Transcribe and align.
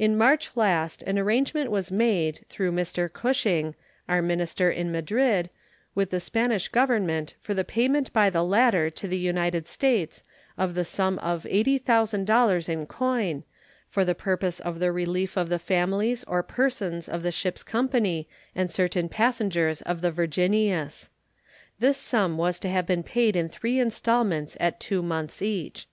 In 0.00 0.18
March 0.18 0.56
last 0.56 1.00
an 1.04 1.16
arrangement 1.16 1.70
was 1.70 1.92
made, 1.92 2.44
through 2.48 2.72
Mr. 2.72 3.08
Cushing, 3.12 3.76
our 4.08 4.20
minister 4.20 4.68
in 4.68 4.90
Madrid, 4.90 5.48
with 5.94 6.10
the 6.10 6.18
Spanish 6.18 6.66
Government 6.66 7.34
for 7.38 7.54
the 7.54 7.62
payment 7.62 8.12
by 8.12 8.30
the 8.30 8.42
latter 8.42 8.90
to 8.90 9.06
the 9.06 9.16
United 9.16 9.68
States 9.68 10.24
of 10.56 10.74
the 10.74 10.84
sum 10.84 11.20
of 11.20 11.44
$80,000 11.44 12.68
in 12.68 12.86
coin, 12.86 13.44
for 13.86 14.04
the 14.04 14.12
purpose 14.16 14.58
of 14.58 14.80
the 14.80 14.90
relief 14.90 15.36
of 15.38 15.50
the 15.50 15.60
families 15.60 16.24
or 16.24 16.42
persons 16.42 17.08
of 17.08 17.22
the 17.22 17.30
ship's 17.30 17.62
company 17.62 18.28
and 18.56 18.72
certain 18.72 19.08
passengers 19.08 19.82
of 19.82 20.00
the 20.00 20.10
Virginius. 20.10 21.10
This 21.78 21.96
sum 21.98 22.38
was 22.38 22.58
to 22.58 22.68
have 22.68 22.88
been 22.88 23.04
paid 23.04 23.36
in 23.36 23.48
three 23.48 23.78
installments 23.78 24.56
at 24.58 24.80
two 24.80 25.00
months 25.00 25.40
each. 25.40 25.86